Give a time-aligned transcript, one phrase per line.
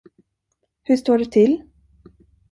[0.83, 1.61] Hur står det till?